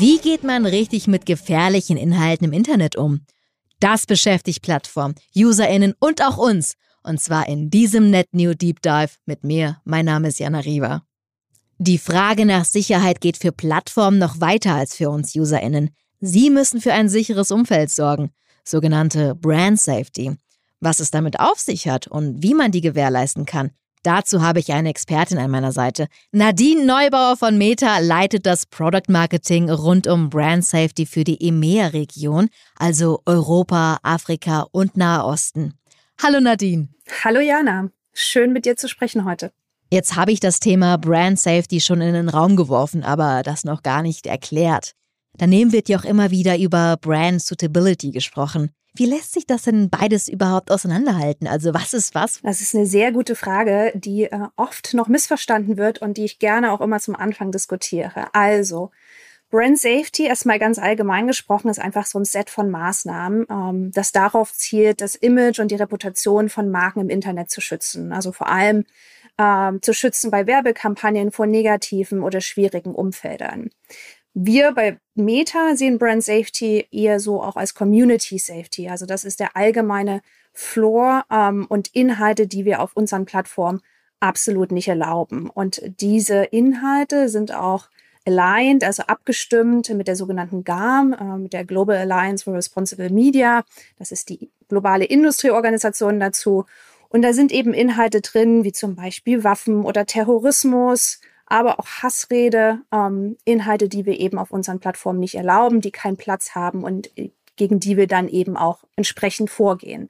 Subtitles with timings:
[0.00, 3.20] Wie geht man richtig mit gefährlichen Inhalten im Internet um?
[3.80, 6.76] Das beschäftigt Plattformen, UserInnen und auch uns.
[7.02, 9.76] Und zwar in diesem NetNew Deep Dive mit mir.
[9.84, 11.02] Mein Name ist Jana Riva.
[11.76, 15.90] Die Frage nach Sicherheit geht für Plattformen noch weiter als für uns UserInnen.
[16.18, 18.30] Sie müssen für ein sicheres Umfeld sorgen,
[18.64, 20.34] sogenannte Brand Safety.
[20.80, 24.72] Was es damit auf sich hat und wie man die gewährleisten kann, Dazu habe ich
[24.72, 26.06] eine Expertin an meiner Seite.
[26.32, 32.48] Nadine Neubauer von Meta leitet das Product Marketing rund um Brand Safety für die EMEA-Region,
[32.76, 35.74] also Europa, Afrika und Nahe Osten.
[36.22, 36.88] Hallo Nadine.
[37.24, 37.90] Hallo Jana.
[38.14, 39.52] Schön mit dir zu sprechen heute.
[39.92, 43.82] Jetzt habe ich das Thema Brand Safety schon in den Raum geworfen, aber das noch
[43.82, 44.92] gar nicht erklärt.
[45.36, 48.70] Daneben wird ja auch immer wieder über Brand Suitability gesprochen.
[48.94, 51.46] Wie lässt sich das denn beides überhaupt auseinanderhalten?
[51.46, 52.40] Also was ist was?
[52.42, 56.38] Das ist eine sehr gute Frage, die äh, oft noch missverstanden wird und die ich
[56.38, 58.34] gerne auch immer zum Anfang diskutiere.
[58.34, 58.90] Also
[59.50, 64.12] Brand Safety, erstmal ganz allgemein gesprochen, ist einfach so ein Set von Maßnahmen, ähm, das
[64.12, 68.12] darauf zielt, das Image und die Reputation von Marken im Internet zu schützen.
[68.12, 68.84] Also vor allem
[69.38, 73.70] ähm, zu schützen bei Werbekampagnen vor negativen oder schwierigen Umfeldern.
[74.32, 78.88] Wir bei Meta sehen Brand Safety eher so auch als Community Safety.
[78.88, 80.22] Also das ist der allgemeine
[80.52, 83.80] Floor ähm, und Inhalte, die wir auf unseren Plattformen
[84.20, 85.50] absolut nicht erlauben.
[85.50, 87.88] Und diese Inhalte sind auch
[88.26, 93.64] aligned, also abgestimmt mit der sogenannten GAM, äh, mit der Global Alliance for Responsible Media.
[93.98, 96.66] Das ist die globale Industrieorganisation dazu.
[97.08, 101.20] Und da sind eben Inhalte drin, wie zum Beispiel Waffen oder Terrorismus,
[101.50, 106.16] aber auch Hassrede, ähm, Inhalte, die wir eben auf unseren Plattformen nicht erlauben, die keinen
[106.16, 110.08] Platz haben und äh, gegen die wir dann eben auch entsprechend vorgehen.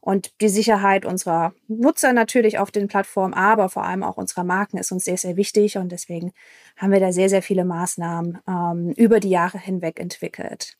[0.00, 4.76] Und die Sicherheit unserer Nutzer natürlich auf den Plattformen, aber vor allem auch unserer Marken
[4.76, 5.78] ist uns sehr, sehr wichtig.
[5.78, 6.32] Und deswegen
[6.76, 10.76] haben wir da sehr, sehr viele Maßnahmen ähm, über die Jahre hinweg entwickelt.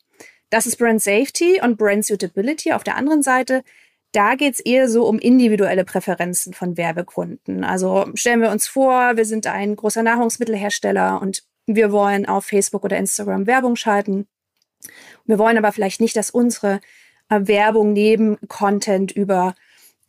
[0.51, 2.73] Das ist Brand Safety und Brand Suitability.
[2.73, 3.63] Auf der anderen Seite
[4.15, 7.65] da geht es eher so um individuelle Präferenzen von Werbekunden.
[7.65, 12.85] Also stellen wir uns vor, wir sind ein großer Nahrungsmittelhersteller und wir wollen auf Facebook
[12.85, 14.27] oder Instagram Werbung schalten.
[15.25, 16.79] Wir wollen aber vielleicht nicht, dass unsere
[17.29, 19.55] äh, Werbung neben Content über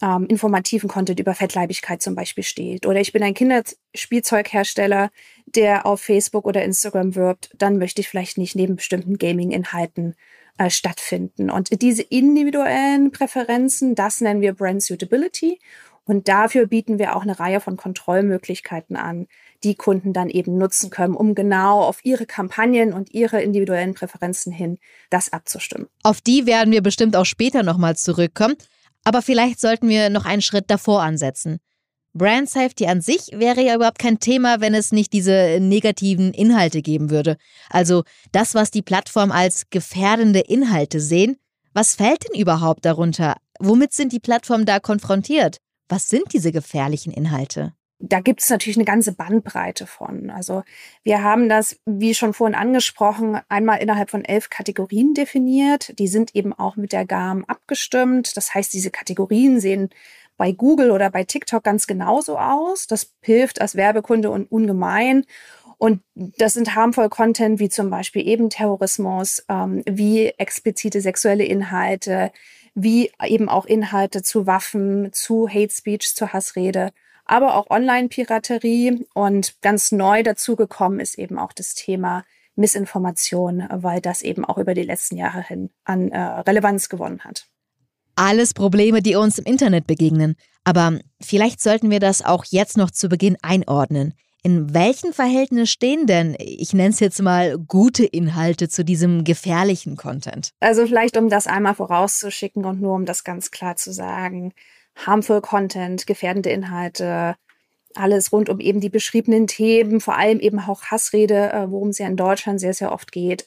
[0.00, 2.87] ähm, informativen Content über Fettleibigkeit zum Beispiel steht.
[2.87, 5.11] Oder ich bin ein Kinderspielzeughersteller,
[5.47, 10.15] der auf Facebook oder Instagram wirbt, dann möchte ich vielleicht nicht neben bestimmten Gaming-Inhalten
[10.59, 11.50] äh, stattfinden.
[11.50, 15.61] Und diese individuellen Präferenzen, das nennen wir Brand Suitability.
[16.05, 19.27] Und dafür bieten wir auch eine Reihe von Kontrollmöglichkeiten an,
[19.65, 24.53] die Kunden dann eben nutzen können, um genau auf ihre Kampagnen und ihre individuellen Präferenzen
[24.53, 24.78] hin
[25.11, 25.89] das abzustimmen.
[26.05, 28.55] Auf die werden wir bestimmt auch später nochmal zurückkommen.
[29.03, 31.59] Aber vielleicht sollten wir noch einen Schritt davor ansetzen.
[32.16, 36.81] Brand Safety an sich wäre ja überhaupt kein Thema, wenn es nicht diese negativen Inhalte
[36.82, 37.37] geben würde.
[37.69, 41.37] Also das, was die Plattform als gefährdende Inhalte sehen.
[41.75, 43.37] Was fällt denn überhaupt darunter?
[43.59, 45.59] Womit sind die Plattformen da konfrontiert?
[45.88, 47.75] Was sind diese gefährlichen Inhalte?
[47.99, 50.28] Da gibt es natürlich eine ganze Bandbreite von.
[50.28, 50.65] Also
[51.03, 55.98] wir haben das, wie schon vorhin angesprochen, einmal innerhalb von elf Kategorien definiert.
[55.98, 58.37] Die sind eben auch mit der GAM abgestimmt.
[58.37, 59.88] Das heißt, diese Kategorien sehen
[60.37, 62.87] bei Google oder bei TikTok ganz genauso aus.
[62.87, 65.25] Das hilft als Werbekunde und ungemein.
[65.79, 72.33] Und das sind harmvoll Content wie zum Beispiel eben Terrorismus, ähm, wie explizite sexuelle Inhalte,
[72.75, 76.93] wie eben auch Inhalte zu Waffen, zu Hate Speech, zur Hassrede,
[77.25, 79.07] aber auch Online-Piraterie.
[79.13, 84.73] Und ganz neu dazugekommen ist eben auch das Thema Missinformation, weil das eben auch über
[84.73, 87.49] die letzten Jahre hin an äh, Relevanz gewonnen hat.
[88.16, 90.34] Alles Probleme, die uns im Internet begegnen.
[90.65, 94.15] Aber vielleicht sollten wir das auch jetzt noch zu Beginn einordnen.
[94.42, 99.97] In welchem Verhältnis stehen denn, ich nenne es jetzt mal, gute Inhalte zu diesem gefährlichen
[99.97, 100.51] Content?
[100.60, 104.53] Also vielleicht, um das einmal vorauszuschicken und nur um das ganz klar zu sagen.
[104.95, 107.36] Harmful Content, gefährdende Inhalte,
[107.97, 111.98] alles rund um eben die beschriebenen Themen, vor allem eben auch Hassrede, äh, worum es
[111.98, 113.47] ja in Deutschland sehr, sehr oft geht.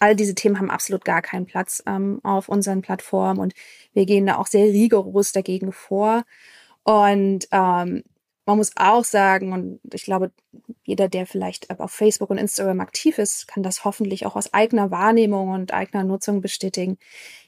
[0.00, 3.54] All diese Themen haben absolut gar keinen Platz ähm, auf unseren Plattformen und
[3.92, 6.24] wir gehen da auch sehr rigoros dagegen vor.
[6.84, 8.02] Und ähm,
[8.44, 10.32] man muss auch sagen, und ich glaube,
[10.84, 14.90] jeder, der vielleicht auf Facebook und Instagram aktiv ist, kann das hoffentlich auch aus eigener
[14.90, 16.98] Wahrnehmung und eigener Nutzung bestätigen.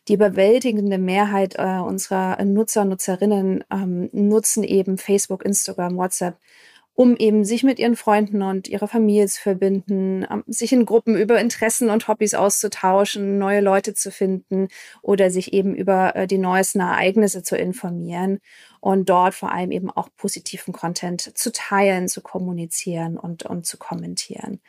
[0.06, 6.36] Die überwältigende Mehrheit äh, unserer Nutzer, Nutzerinnen ähm, nutzen eben Facebook, Instagram, WhatsApp
[6.94, 11.40] um eben sich mit ihren Freunden und ihrer Familie zu verbinden, sich in Gruppen über
[11.40, 14.68] Interessen und Hobbys auszutauschen, neue Leute zu finden
[15.02, 18.38] oder sich eben über äh, die neuesten Ereignisse zu informieren
[18.80, 23.76] und dort vor allem eben auch positiven Content zu teilen, zu kommunizieren und, und zu
[23.76, 24.60] kommentieren.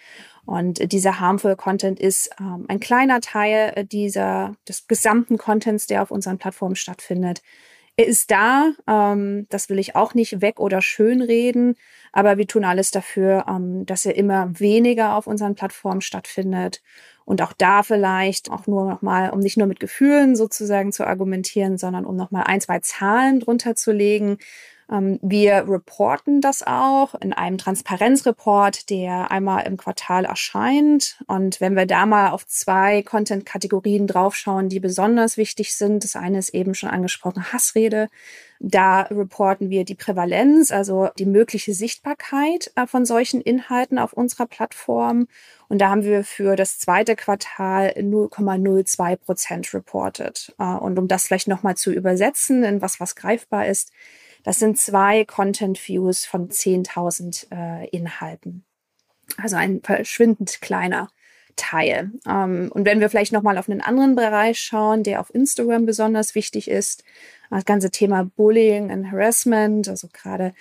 [0.46, 6.02] Und dieser harmful Content ist ähm, ein kleiner Teil äh, dieser, des gesamten Contents, der
[6.02, 7.42] auf unseren Plattformen stattfindet.
[7.98, 11.76] Er ist da, ähm, das will ich auch nicht weg oder schönreden,
[12.12, 16.82] aber wir tun alles dafür, ähm, dass er immer weniger auf unseren Plattformen stattfindet.
[17.24, 21.78] Und auch da vielleicht auch nur nochmal, um nicht nur mit Gefühlen sozusagen zu argumentieren,
[21.78, 24.38] sondern um nochmal ein, zwei Zahlen drunter zu legen.
[24.92, 31.22] Ähm, wir reporten das auch in einem Transparenzreport, der einmal im Quartal erscheint.
[31.28, 36.40] Und wenn wir da mal auf zwei Content-Kategorien draufschauen, die besonders wichtig sind, das eine
[36.40, 38.10] ist eben schon angesprochen Hassrede.
[38.60, 44.46] Da reporten wir die Prävalenz, also die mögliche Sichtbarkeit äh, von solchen Inhalten auf unserer
[44.46, 45.28] Plattform.
[45.68, 50.54] Und da haben wir für das zweite Quartal 0,02 Prozent reported.
[50.60, 53.92] Äh, und um das vielleicht nochmal zu übersetzen in was, was greifbar ist,
[54.46, 58.64] das sind zwei Content Views von 10.000 äh, Inhalten.
[59.38, 61.10] Also ein verschwindend kleiner
[61.56, 62.12] Teil.
[62.28, 66.36] Ähm, und wenn wir vielleicht nochmal auf einen anderen Bereich schauen, der auf Instagram besonders
[66.36, 67.04] wichtig ist,
[67.50, 70.54] das ganze Thema Bullying und Harassment, also gerade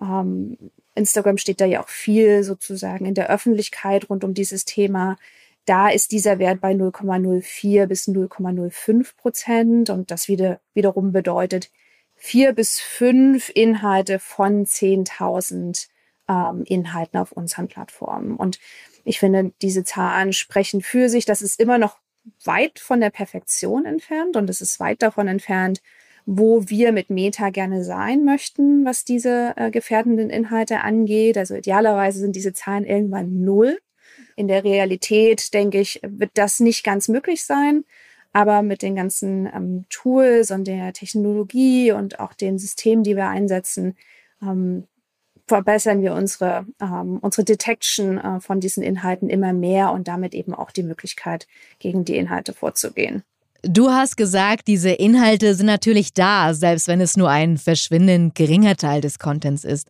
[0.00, 0.56] ähm,
[0.94, 5.16] Instagram steht da ja auch viel sozusagen in der Öffentlichkeit rund um dieses Thema.
[5.64, 11.70] Da ist dieser Wert bei 0,04 bis 0,05 Prozent und das wieder, wiederum bedeutet,
[12.24, 15.88] vier bis fünf Inhalte von 10.000
[16.28, 18.36] ähm, Inhalten auf unseren Plattformen.
[18.36, 18.60] Und
[19.02, 21.24] ich finde, diese Zahlen sprechen für sich.
[21.24, 21.98] Das ist immer noch
[22.44, 25.82] weit von der Perfektion entfernt und es ist weit davon entfernt,
[26.24, 31.36] wo wir mit Meta gerne sein möchten, was diese äh, gefährdenden Inhalte angeht.
[31.36, 33.80] Also idealerweise sind diese Zahlen irgendwann null.
[34.36, 37.84] In der Realität, denke ich, wird das nicht ganz möglich sein.
[38.32, 43.28] Aber mit den ganzen ähm, Tools und der Technologie und auch den Systemen, die wir
[43.28, 43.96] einsetzen,
[44.40, 44.86] ähm,
[45.46, 50.54] verbessern wir unsere, ähm, unsere Detection äh, von diesen Inhalten immer mehr und damit eben
[50.54, 51.46] auch die Möglichkeit,
[51.78, 53.22] gegen die Inhalte vorzugehen.
[53.62, 58.76] Du hast gesagt, diese Inhalte sind natürlich da, selbst wenn es nur ein verschwindend geringer
[58.76, 59.88] Teil des Contents ist.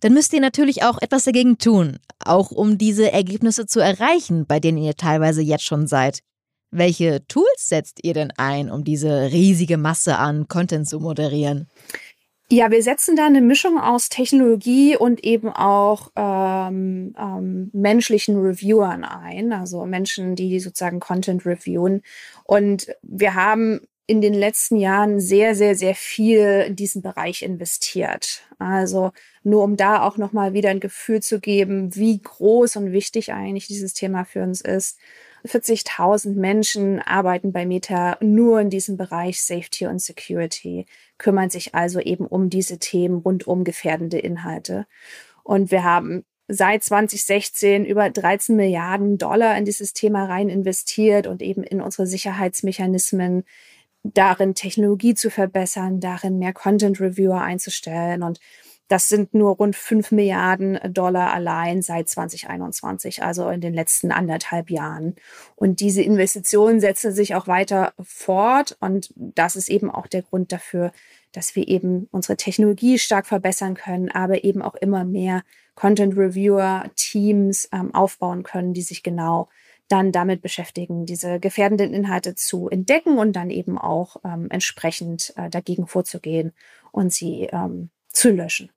[0.00, 4.58] Dann müsst ihr natürlich auch etwas dagegen tun, auch um diese Ergebnisse zu erreichen, bei
[4.58, 6.20] denen ihr teilweise jetzt schon seid.
[6.70, 11.68] Welche Tools setzt ihr denn ein, um diese riesige Masse an Content zu moderieren?
[12.52, 19.04] Ja, wir setzen da eine Mischung aus Technologie und eben auch ähm, ähm, menschlichen Reviewern
[19.04, 22.02] ein, also Menschen, die sozusagen Content reviewen.
[22.42, 28.42] Und wir haben in den letzten Jahren sehr, sehr, sehr viel in diesen Bereich investiert.
[28.58, 29.12] Also
[29.44, 33.68] nur um da auch nochmal wieder ein Gefühl zu geben, wie groß und wichtig eigentlich
[33.68, 34.98] dieses Thema für uns ist.
[35.46, 40.86] 40.000 Menschen arbeiten bei Meta nur in diesem Bereich Safety und Security,
[41.18, 44.86] kümmern sich also eben um diese Themen rund um gefährdende Inhalte.
[45.42, 51.42] Und wir haben seit 2016 über 13 Milliarden Dollar in dieses Thema rein investiert und
[51.42, 53.44] eben in unsere Sicherheitsmechanismen,
[54.02, 58.40] darin Technologie zu verbessern, darin mehr Content Reviewer einzustellen und
[58.90, 64.68] das sind nur rund 5 Milliarden Dollar allein seit 2021, also in den letzten anderthalb
[64.68, 65.14] Jahren.
[65.54, 68.76] Und diese Investitionen setzen sich auch weiter fort.
[68.80, 70.90] Und das ist eben auch der Grund dafür,
[71.30, 75.44] dass wir eben unsere Technologie stark verbessern können, aber eben auch immer mehr
[75.76, 79.48] Content Reviewer Teams ähm, aufbauen können, die sich genau
[79.86, 85.48] dann damit beschäftigen, diese gefährdenden Inhalte zu entdecken und dann eben auch ähm, entsprechend äh,
[85.48, 86.52] dagegen vorzugehen
[86.90, 88.72] und sie ähm, zu löschen.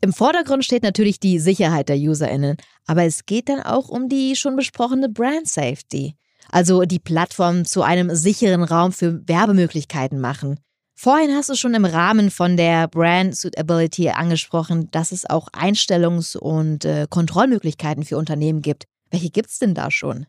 [0.00, 4.36] Im Vordergrund steht natürlich die Sicherheit der UserInnen, aber es geht dann auch um die
[4.36, 6.16] schon besprochene Brand Safety.
[6.50, 10.60] Also die Plattform zu einem sicheren Raum für Werbemöglichkeiten machen.
[10.94, 16.36] Vorhin hast du schon im Rahmen von der Brand Suitability angesprochen, dass es auch Einstellungs-
[16.36, 18.84] und äh, Kontrollmöglichkeiten für Unternehmen gibt.
[19.10, 20.26] Welche gibt es denn da schon?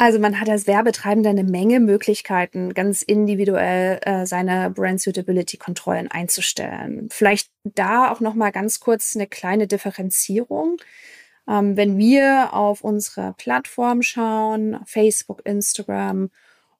[0.00, 6.08] Also man hat als Werbetreibender eine Menge Möglichkeiten, ganz individuell äh, seine Brand Suitability Kontrollen
[6.08, 7.08] einzustellen.
[7.10, 10.76] Vielleicht da auch noch mal ganz kurz eine kleine Differenzierung.
[11.48, 16.30] Ähm, wenn wir auf unsere Plattform schauen, Facebook, Instagram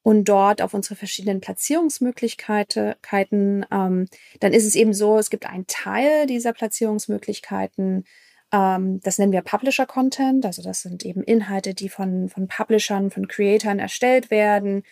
[0.03, 4.07] und dort auf unsere verschiedenen Platzierungsmöglichkeiten, ähm,
[4.39, 8.05] dann ist es eben so, es gibt einen Teil dieser Platzierungsmöglichkeiten,
[8.53, 10.45] ähm, das nennen wir Publisher Content.
[10.47, 14.83] Also das sind eben Inhalte, die von, von Publishern, von Creatoren erstellt werden,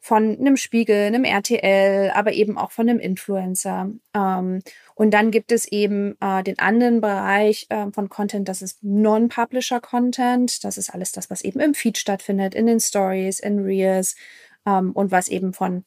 [0.00, 3.90] von einem Spiegel, einem RTL, aber eben auch von einem Influencer.
[4.14, 4.60] Ähm,
[4.94, 10.62] und dann gibt es eben äh, den anderen Bereich äh, von Content, das ist Non-Publisher-Content.
[10.62, 14.14] Das ist alles das, was eben im Feed stattfindet, in den Stories, in Reels
[14.66, 15.84] ähm, und was eben von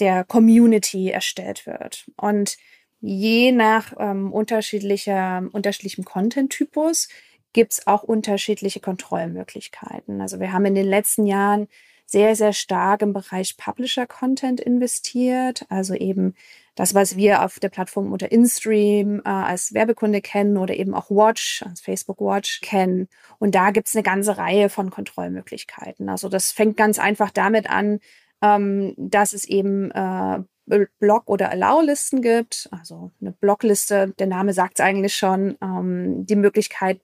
[0.00, 2.06] der Community erstellt wird.
[2.16, 2.56] Und
[3.02, 7.08] je nach ähm, unterschiedlicher, unterschiedlichem Content-Typus
[7.52, 10.20] gibt's auch unterschiedliche Kontrollmöglichkeiten.
[10.20, 11.68] Also wir haben in den letzten Jahren
[12.06, 15.66] sehr, sehr stark im Bereich Publisher-Content investiert.
[15.68, 16.34] Also eben
[16.74, 21.10] das, was wir auf der Plattform unter InStream äh, als Werbekunde kennen oder eben auch
[21.10, 23.08] Watch, als Facebook Watch kennen.
[23.38, 26.08] Und da gibt's eine ganze Reihe von Kontrollmöglichkeiten.
[26.08, 27.98] Also das fängt ganz einfach damit an,
[28.42, 32.68] ähm, dass es eben äh, Block- oder Allow-Listen gibt.
[32.70, 37.00] Also eine Blockliste, der Name sagt es eigentlich schon, ähm, die Möglichkeit,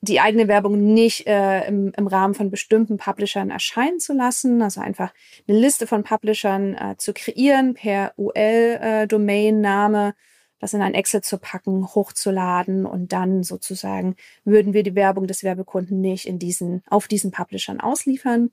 [0.00, 4.80] die eigene Werbung nicht äh, im, im Rahmen von bestimmten Publishern erscheinen zu lassen, also
[4.80, 5.14] einfach
[5.48, 10.12] eine Liste von Publishern äh, zu kreieren per UL-Domain-Name, äh,
[10.58, 15.42] das in ein Excel zu packen, hochzuladen und dann sozusagen würden wir die Werbung des
[15.42, 18.50] Werbekunden nicht in diesen, auf diesen Publishern ausliefern.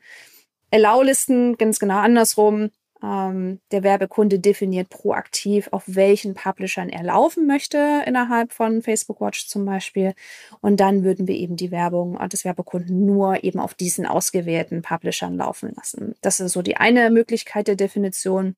[0.72, 2.72] Allow-Listen ganz genau andersrum
[3.04, 9.48] ähm, der Werbekunde definiert proaktiv, auf welchen Publishern er laufen möchte innerhalb von Facebook Watch
[9.48, 10.14] zum Beispiel.
[10.62, 15.38] Und dann würden wir eben die Werbung des Werbekunden nur eben auf diesen ausgewählten Publishern
[15.38, 16.16] laufen lassen.
[16.22, 18.56] Das ist so die eine Möglichkeit der Definition.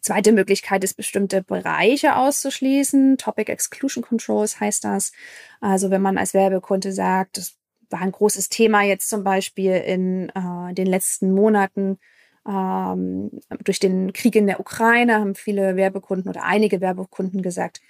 [0.00, 3.18] Zweite Möglichkeit ist, bestimmte Bereiche auszuschließen.
[3.18, 5.12] Topic Exclusion Controls heißt das.
[5.60, 7.56] Also wenn man als Werbekunde sagt, das
[7.90, 11.98] war ein großes Thema jetzt zum Beispiel in äh, den letzten Monaten,
[12.48, 13.30] ähm,
[13.62, 17.80] durch den Krieg in der Ukraine haben viele Werbekunden oder einige Werbekunden gesagt,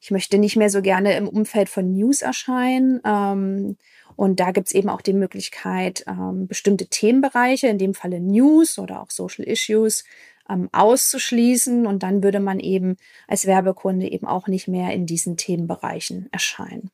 [0.00, 3.00] ich möchte nicht mehr so gerne im Umfeld von News erscheinen.
[3.04, 3.76] Ähm,
[4.16, 9.00] und da gibt's eben auch die Möglichkeit, ähm, bestimmte Themenbereiche, in dem Falle News oder
[9.00, 10.04] auch Social Issues,
[10.48, 11.86] ähm, auszuschließen.
[11.86, 12.96] Und dann würde man eben
[13.26, 16.90] als Werbekunde eben auch nicht mehr in diesen Themenbereichen erscheinen.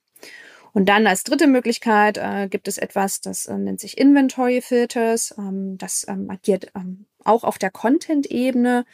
[0.75, 5.33] Und dann als dritte Möglichkeit äh, gibt es etwas, das äh, nennt sich Inventory Filters.
[5.39, 8.85] Ähm, das ähm, agiert ähm, auch auf der Content-Ebene.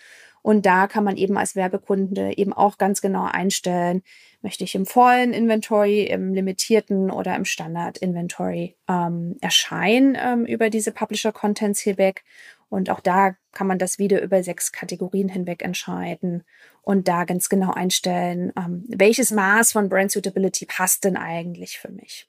[0.43, 4.03] Und da kann man eben als Werbekunde eben auch ganz genau einstellen,
[4.43, 10.93] möchte ich im vollen Inventory, im limitierten oder im Standard-Inventory ähm, erscheinen ähm, über diese
[10.93, 12.25] Publisher-Contents hinweg.
[12.69, 16.45] Und auch da kann man das wieder über sechs Kategorien hinweg entscheiden
[16.83, 21.91] und da ganz genau einstellen, ähm, welches Maß von Brand Suitability passt denn eigentlich für
[21.91, 22.27] mich.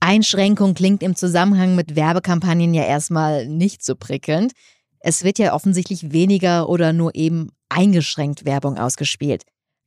[0.00, 4.52] Einschränkung klingt im Zusammenhang mit Werbekampagnen ja erstmal nicht so prickelnd.
[5.00, 9.42] Es wird ja offensichtlich weniger oder nur eben eingeschränkt Werbung ausgespielt.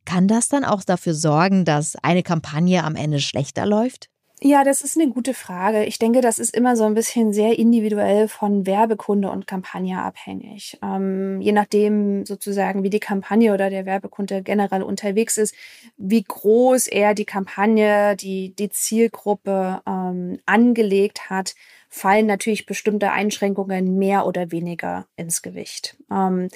[0.06, 4.11] Kann das dann auch dafür sorgen, dass eine Kampagne am Ende schlechter läuft?
[4.44, 5.86] Ja, das ist eine gute Frage.
[5.86, 10.80] Ich denke, das ist immer so ein bisschen sehr individuell von Werbekunde und Kampagne abhängig.
[10.82, 15.54] Ähm, je nachdem sozusagen, wie die Kampagne oder der Werbekunde generell unterwegs ist,
[15.98, 21.54] wie groß er die Kampagne, die, die Zielgruppe ähm, angelegt hat,
[21.88, 25.98] fallen natürlich bestimmte Einschränkungen mehr oder weniger ins Gewicht.
[26.10, 26.50] Ähm,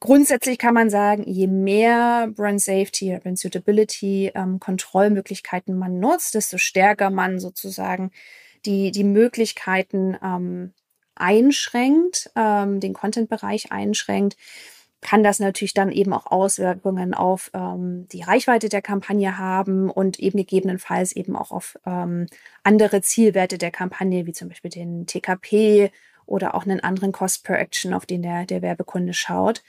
[0.00, 6.58] grundsätzlich kann man sagen, je mehr Brand Safety, Brand Suitability ähm, Kontrollmöglichkeiten man nutzt, desto
[6.58, 8.10] stärker man sozusagen
[8.66, 10.72] die, die Möglichkeiten ähm,
[11.14, 14.36] einschränkt, ähm, den Content-Bereich einschränkt,
[15.00, 20.20] kann das natürlich dann eben auch Auswirkungen auf ähm, die Reichweite der Kampagne haben und
[20.20, 22.26] eben gegebenenfalls eben auch auf ähm,
[22.62, 25.90] andere Zielwerte der Kampagne, wie zum Beispiel den TKP
[26.26, 29.62] oder auch einen anderen Cost per Action, auf den der, der Werbekunde schaut.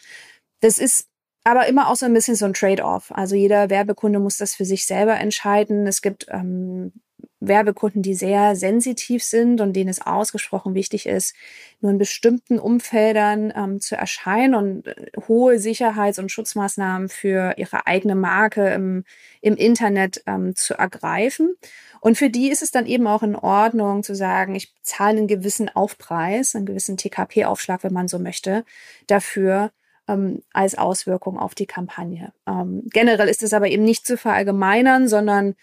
[0.62, 1.08] Das ist
[1.44, 3.12] aber immer auch so ein bisschen so ein Trade-off.
[3.12, 5.88] Also jeder Werbekunde muss das für sich selber entscheiden.
[5.88, 6.94] Es gibt ähm,
[7.48, 11.36] Werbekunden, die sehr sensitiv sind und denen es ausgesprochen wichtig ist,
[11.82, 17.88] nur in bestimmten Umfeldern ähm, zu erscheinen und äh, hohe Sicherheits- und Schutzmaßnahmen für ihre
[17.88, 19.04] eigene Marke im,
[19.42, 21.56] im Internet ähm, zu ergreifen.
[22.00, 25.28] Und für die ist es dann eben auch in Ordnung zu sagen, ich zahle einen
[25.28, 28.66] gewissen Aufpreis, einen gewissen TKP-Aufschlag, wenn man so möchte,
[29.08, 29.72] dafür,
[30.08, 32.34] ähm, als Auswirkung auf die Kampagne.
[32.48, 35.56] Ähm, generell ist es aber eben nicht zu verallgemeinern, sondern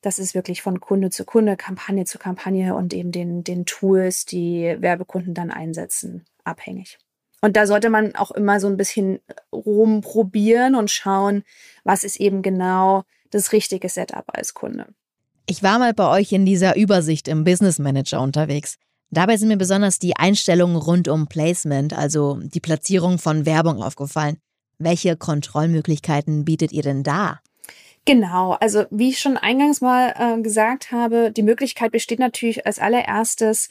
[0.00, 4.24] das ist wirklich von Kunde zu Kunde, Kampagne zu Kampagne und eben den, den Tools,
[4.24, 6.98] die Werbekunden dann einsetzen, abhängig.
[7.40, 9.20] Und da sollte man auch immer so ein bisschen
[9.52, 11.44] rumprobieren und schauen,
[11.84, 14.86] was ist eben genau das richtige Setup als Kunde.
[15.46, 18.76] Ich war mal bei euch in dieser Übersicht im Business Manager unterwegs.
[19.10, 24.38] Dabei sind mir besonders die Einstellungen rund um Placement, also die Platzierung von Werbung aufgefallen.
[24.78, 27.40] Welche Kontrollmöglichkeiten bietet ihr denn da?
[28.08, 32.78] Genau, also wie ich schon eingangs mal äh, gesagt habe, die Möglichkeit besteht natürlich als
[32.78, 33.68] allererstes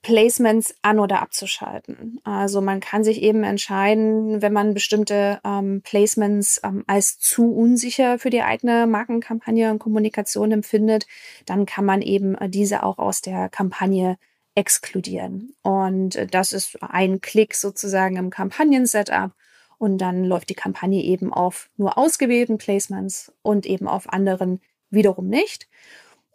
[0.00, 2.18] Placements an oder abzuschalten.
[2.24, 8.18] Also man kann sich eben entscheiden, wenn man bestimmte ähm, Placements ähm, als zu unsicher
[8.18, 11.06] für die eigene Markenkampagne und Kommunikation empfindet,
[11.44, 14.16] dann kann man eben äh, diese auch aus der Kampagne
[14.54, 15.54] exkludieren.
[15.60, 19.32] Und äh, das ist ein Klick sozusagen im Kampagnen-Setup.
[19.78, 25.28] Und dann läuft die Kampagne eben auf nur ausgewählten Placements und eben auf anderen wiederum
[25.28, 25.68] nicht.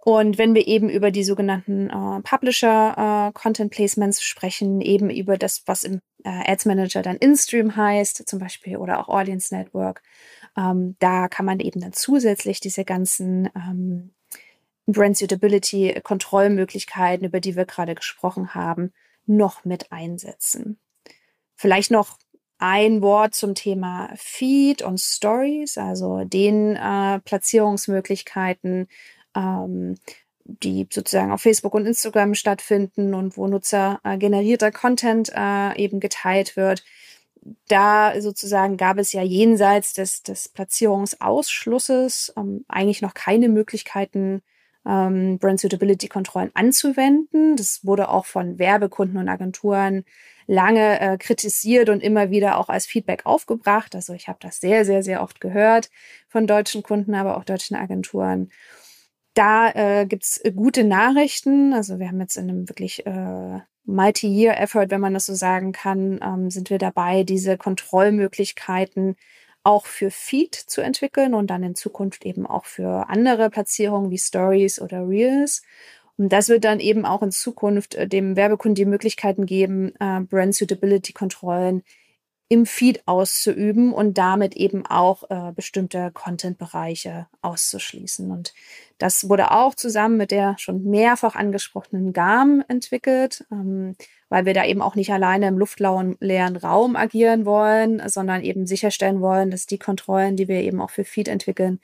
[0.03, 5.37] Und wenn wir eben über die sogenannten äh, Publisher äh, Content Placements sprechen, eben über
[5.37, 10.01] das, was im äh, Ads Manager dann InStream heißt, zum Beispiel, oder auch Audience Network,
[10.57, 14.11] ähm, da kann man eben dann zusätzlich diese ganzen ähm,
[14.87, 18.93] Brand Suitability Kontrollmöglichkeiten, über die wir gerade gesprochen haben,
[19.27, 20.79] noch mit einsetzen.
[21.55, 22.17] Vielleicht noch
[22.61, 28.87] ein Wort zum Thema Feed und Stories, also den äh, Platzierungsmöglichkeiten,
[29.35, 29.97] ähm,
[30.45, 35.99] die sozusagen auf Facebook und Instagram stattfinden und wo Nutzer äh, generierter Content äh, eben
[35.99, 36.83] geteilt wird.
[37.67, 44.43] Da sozusagen gab es ja jenseits des, des Platzierungsausschlusses ähm, eigentlich noch keine Möglichkeiten,
[44.85, 47.55] ähm, Brand Suitability Kontrollen anzuwenden.
[47.55, 50.03] Das wurde auch von Werbekunden und Agenturen
[50.47, 53.95] lange äh, kritisiert und immer wieder auch als Feedback aufgebracht.
[53.95, 55.89] Also ich habe das sehr, sehr, sehr oft gehört
[56.27, 58.49] von deutschen Kunden, aber auch deutschen Agenturen.
[59.33, 61.73] Da äh, gibt gute Nachrichten.
[61.73, 66.19] Also wir haben jetzt in einem wirklich äh, Multi-Year-Effort, wenn man das so sagen kann,
[66.21, 69.15] ähm, sind wir dabei, diese Kontrollmöglichkeiten
[69.63, 74.17] auch für Feed zu entwickeln und dann in Zukunft eben auch für andere Platzierungen wie
[74.17, 75.61] Stories oder Reels.
[76.17, 80.21] Und das wird dann eben auch in Zukunft äh, dem Werbekunden die Möglichkeiten geben, äh,
[80.21, 81.83] Brand Suitability Kontrollen
[82.51, 88.29] im Feed auszuüben und damit eben auch äh, bestimmte Content-Bereiche auszuschließen.
[88.29, 88.53] Und
[88.97, 93.95] das wurde auch zusammen mit der schon mehrfach angesprochenen GAM entwickelt, ähm,
[94.31, 99.19] weil wir da eben auch nicht alleine im luftleeren Raum agieren wollen, sondern eben sicherstellen
[99.19, 101.81] wollen, dass die Kontrollen, die wir eben auch für Feed entwickeln,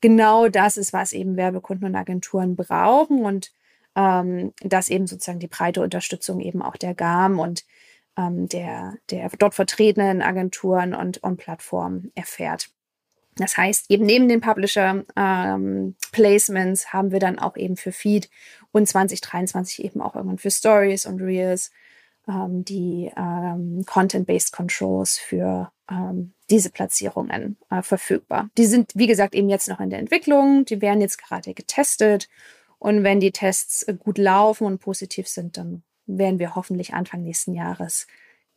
[0.00, 3.50] genau das ist, was eben Werbekunden und Agenturen brauchen und
[3.96, 7.64] ähm, dass eben sozusagen die breite Unterstützung eben auch der GAM und
[8.16, 12.70] ähm, der, der dort vertretenen Agenturen und, und Plattformen erfährt.
[13.34, 18.30] Das heißt, eben neben den Publisher ähm, haben wir dann auch eben für Feed
[18.70, 21.72] und 2023 eben auch irgendwann für Stories und Reels
[22.28, 28.50] die ähm, Content-Based Controls für ähm, diese Platzierungen äh, verfügbar.
[28.58, 30.64] Die sind, wie gesagt, eben jetzt noch in der Entwicklung.
[30.64, 32.28] Die werden jetzt gerade getestet.
[32.78, 37.54] Und wenn die Tests gut laufen und positiv sind, dann werden wir hoffentlich Anfang nächsten
[37.54, 38.06] Jahres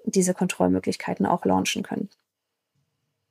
[0.05, 2.10] diese Kontrollmöglichkeiten auch launchen können.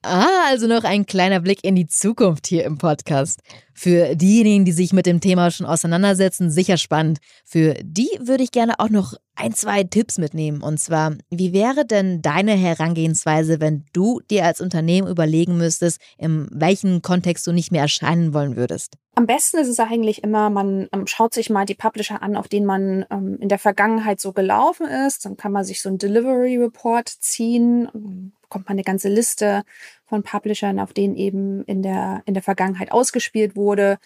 [0.03, 3.40] Ah, also noch ein kleiner Blick in die Zukunft hier im Podcast.
[3.74, 7.18] Für diejenigen, die sich mit dem Thema schon auseinandersetzen, sicher spannend.
[7.44, 10.62] Für die würde ich gerne auch noch ein, zwei Tipps mitnehmen.
[10.62, 16.49] Und zwar, wie wäre denn deine Herangehensweise, wenn du dir als Unternehmen überlegen müsstest, in
[16.53, 18.97] welchem Kontext du nicht mehr erscheinen wollen würdest?
[19.14, 22.49] Am besten ist es eigentlich immer, man ähm, schaut sich mal die Publisher an, auf
[22.49, 25.25] denen man ähm, in der Vergangenheit so gelaufen ist.
[25.25, 29.62] Dann kann man sich so einen Delivery Report ziehen bekommt man eine ganze Liste
[30.07, 33.99] von Publishern, auf denen eben in der, in der Vergangenheit ausgespielt wurde.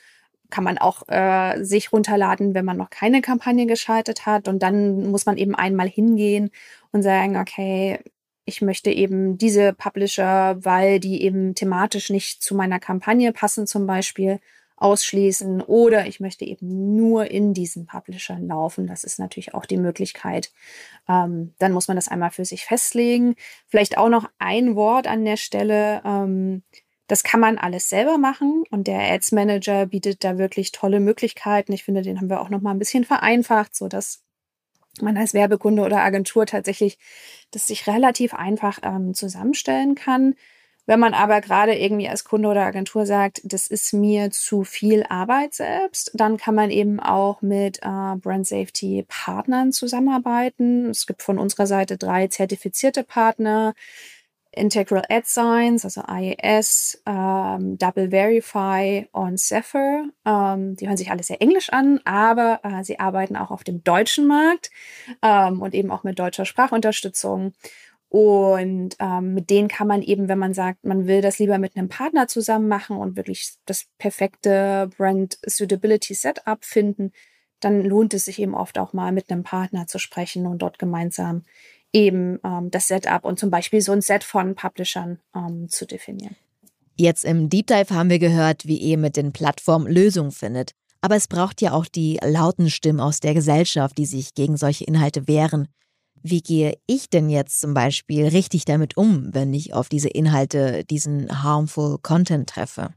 [0.51, 4.49] Kann man auch äh, sich runterladen, wenn man noch keine Kampagne geschaltet hat.
[4.49, 6.51] Und dann muss man eben einmal hingehen
[6.93, 7.99] und sagen, okay,
[8.45, 13.87] ich möchte eben diese Publisher, weil die eben thematisch nicht zu meiner Kampagne passen zum
[13.87, 14.41] Beispiel,
[14.77, 18.87] ausschließen oder ich möchte eben nur in diesen Publishern laufen.
[18.87, 20.53] Das ist natürlich auch die Möglichkeit.
[21.09, 23.37] Ähm, dann muss man das einmal für sich festlegen.
[23.67, 26.03] Vielleicht auch noch ein Wort an der Stelle.
[26.05, 26.63] Ähm,
[27.07, 31.73] das kann man alles selber machen und der Ads Manager bietet da wirklich tolle Möglichkeiten.
[31.73, 34.23] Ich finde, den haben wir auch noch mal ein bisschen vereinfacht, so dass
[35.01, 36.99] man als Werbekunde oder Agentur tatsächlich
[37.51, 40.35] das sich relativ einfach ähm, zusammenstellen kann.
[40.87, 45.03] Wenn man aber gerade irgendwie als Kunde oder Agentur sagt, das ist mir zu viel
[45.09, 50.90] Arbeit selbst, dann kann man eben auch mit äh, Brand Safety Partnern zusammenarbeiten.
[50.90, 53.75] Es gibt von unserer Seite drei zertifizierte Partner.
[54.57, 60.09] Integral Ad Signs, also IAS, ähm, Double Verify und Zephyr.
[60.25, 63.85] Ähm, die hören sich alle sehr englisch an, aber äh, sie arbeiten auch auf dem
[63.85, 64.71] deutschen Markt
[65.23, 67.53] ähm, und eben auch mit deutscher Sprachunterstützung.
[68.09, 71.77] Und ähm, mit denen kann man eben, wenn man sagt, man will das lieber mit
[71.77, 77.11] einem Partner zusammen machen und wirklich das perfekte Brand Suitability Setup finden,
[77.59, 80.79] dann lohnt es sich eben oft auch mal mit einem Partner zu sprechen und dort
[80.79, 81.43] gemeinsam
[81.95, 86.37] eben ähm, das Setup und zum Beispiel so ein Set von Publishern ähm, zu definieren.
[86.97, 90.73] Jetzt im Deep Dive haben wir gehört, wie ihr mit den Plattformen Lösungen findet.
[91.01, 94.85] Aber es braucht ja auch die lauten Stimmen aus der Gesellschaft, die sich gegen solche
[94.85, 95.69] Inhalte wehren.
[96.23, 100.85] Wie gehe ich denn jetzt zum Beispiel richtig damit um, wenn ich auf diese Inhalte,
[100.85, 102.95] diesen harmful Content treffe?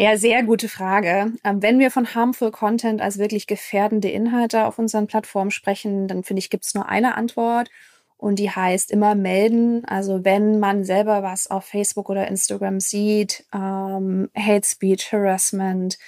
[0.00, 1.32] Ja, sehr gute Frage.
[1.42, 6.22] Ähm, wenn wir von harmful Content als wirklich gefährdende Inhalte auf unseren Plattformen sprechen, dann
[6.22, 7.68] finde ich, gibt es nur eine Antwort
[8.16, 9.84] und die heißt immer melden.
[9.86, 15.98] Also wenn man selber was auf Facebook oder Instagram sieht, ähm, Hate Speech, Harassment,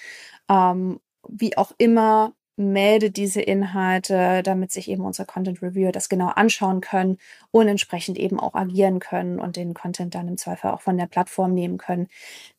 [0.49, 6.29] ähm, wie auch immer, melde diese Inhalte, damit sich eben unser Content Reviewer das genau
[6.29, 7.19] anschauen können
[7.51, 11.07] und entsprechend eben auch agieren können und den Content dann im Zweifel auch von der
[11.07, 12.09] Plattform nehmen können.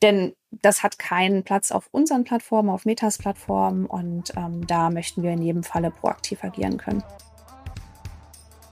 [0.02, 5.24] Denn das hat keinen Platz auf unseren Plattformen, auf Metas Plattformen und ähm, da möchten
[5.24, 7.04] wir in jedem Falle proaktiv agieren können.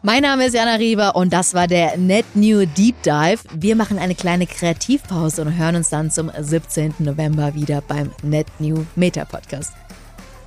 [0.01, 3.39] Mein Name ist Jana Rieber und das war der Net New Deep Dive.
[3.53, 6.95] Wir machen eine kleine Kreativpause und hören uns dann zum 17.
[6.99, 9.73] November wieder beim Net New Meta Podcast.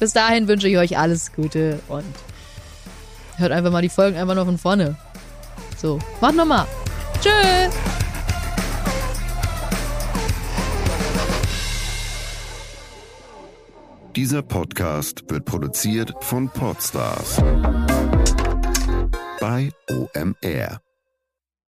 [0.02, 2.02] Bis dahin wünsche ich euch alles Gute und
[3.36, 4.96] hört einfach mal die Folgen einfach noch von vorne.
[5.76, 6.66] So, macht nochmal.
[7.20, 7.72] Tschüss.
[14.16, 17.40] Dieser Podcast wird produziert von Podstars
[19.38, 20.81] bei OMR.